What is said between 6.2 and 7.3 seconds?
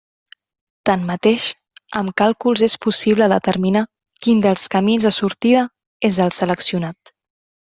el seleccionat.